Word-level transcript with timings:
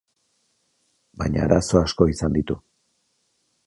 Baina 1.23 1.45
arazo 1.45 1.79
asko 1.83 2.11
izango 2.17 2.43
ditu. 2.43 2.61